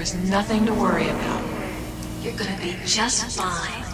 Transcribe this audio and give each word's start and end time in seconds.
There's 0.00 0.14
nothing 0.30 0.64
to 0.64 0.72
worry 0.72 1.10
about. 1.10 1.44
You're 2.22 2.32
gonna 2.32 2.56
be 2.56 2.74
just 2.86 3.36
fine. 3.36 3.89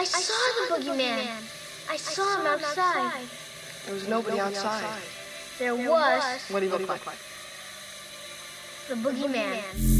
I 0.00 0.04
saw 0.04 0.76
the 0.78 0.82
boogeyman. 0.82 1.28
I 1.90 1.96
saw 1.98 2.40
him 2.40 2.46
outside. 2.46 3.28
There 3.84 3.92
was 3.92 4.08
nobody 4.08 4.40
outside. 4.40 5.02
There 5.58 5.74
was 5.76 6.46
What 6.48 6.60
do 6.60 6.66
you 6.66 6.72
look 6.72 6.88
like? 6.88 7.02
the 8.88 8.94
boogeyman. 8.94 9.50
Rest. 9.52 9.99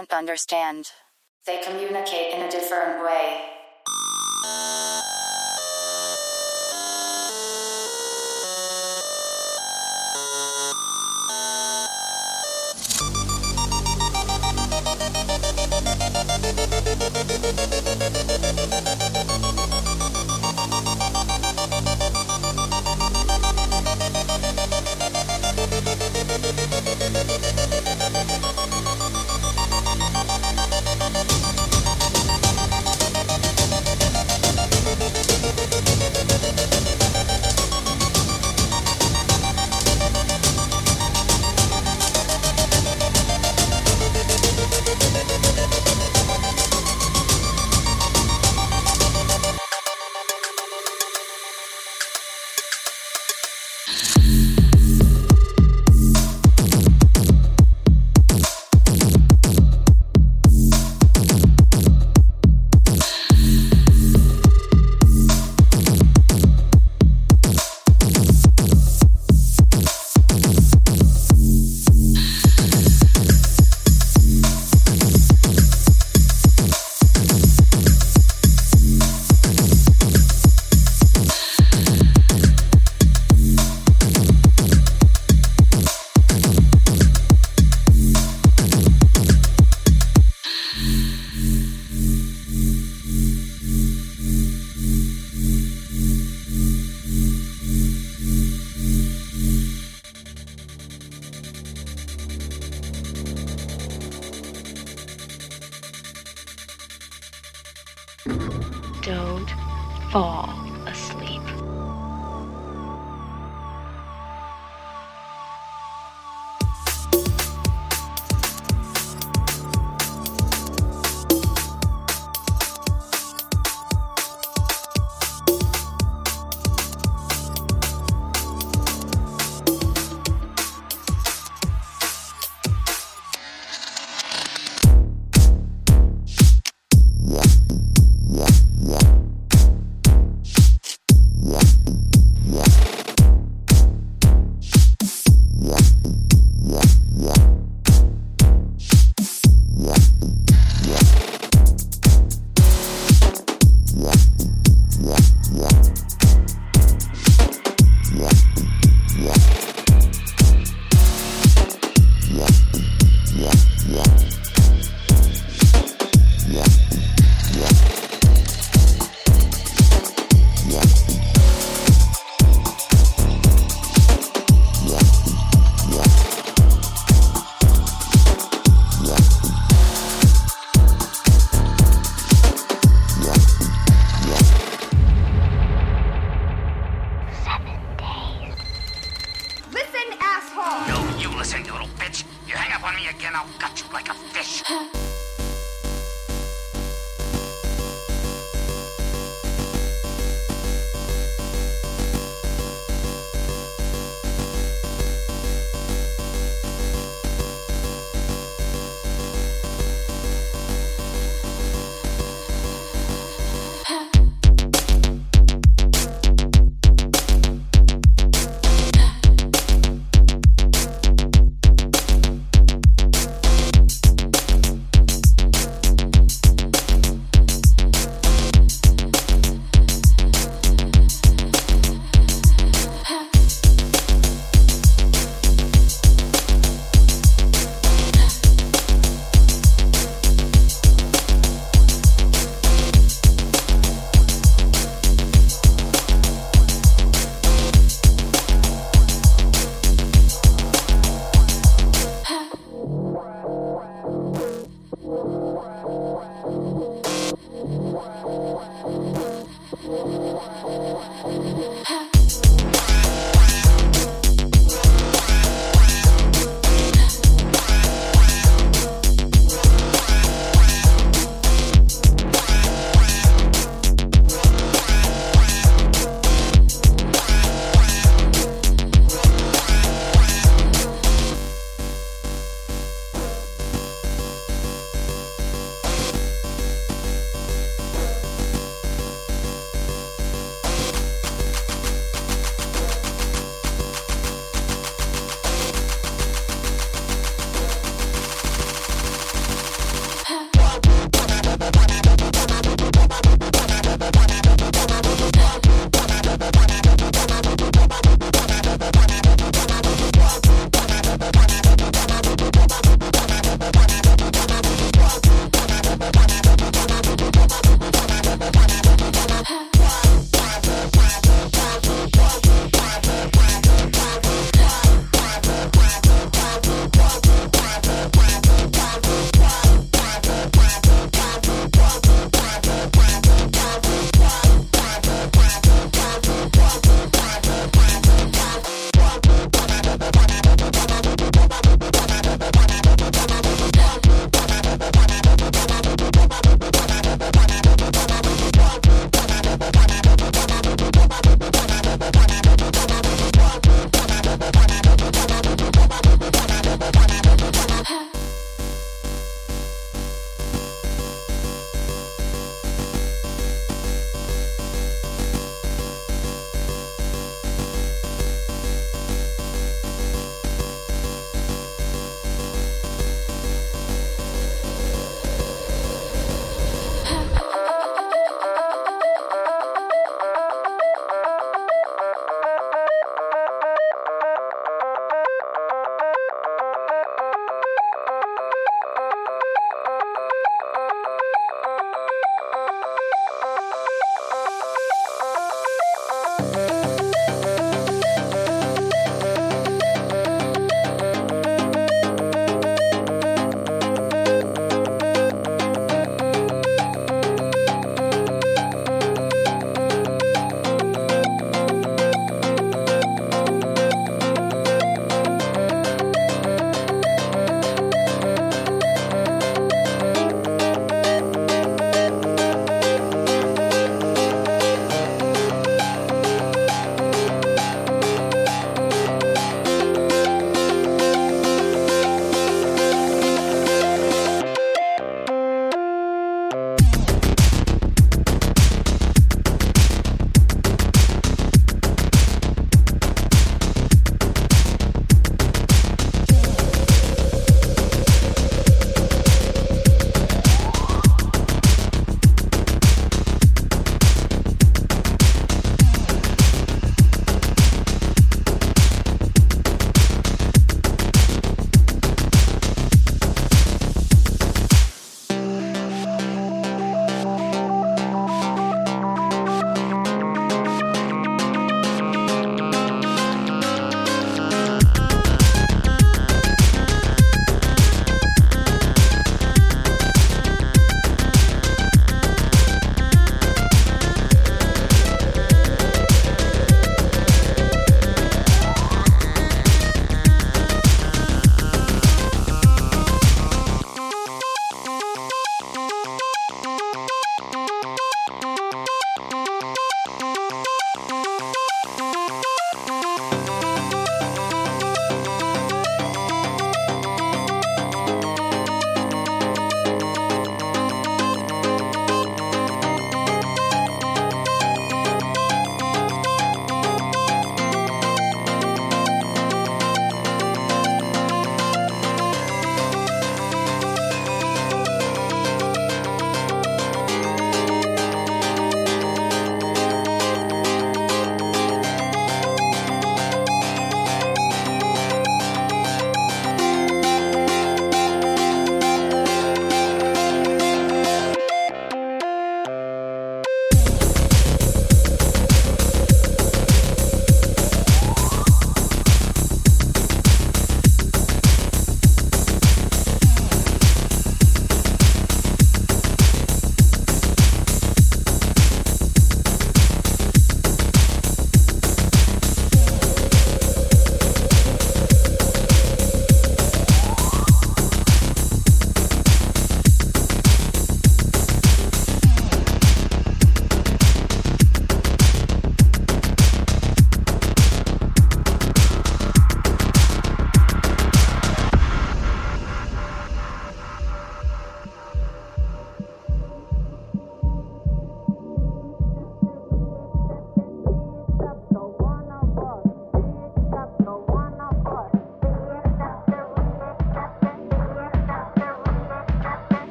Won't 0.00 0.14
understand. 0.14 0.86
They 1.44 1.60
communicate 1.62 2.32
in 2.32 2.40
a 2.40 2.50
different 2.50 3.04
way. 3.04 3.59